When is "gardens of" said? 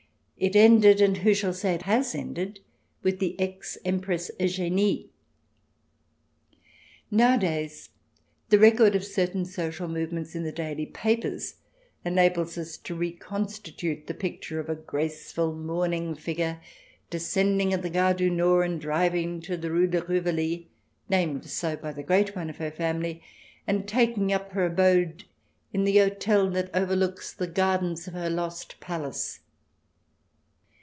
27.45-28.15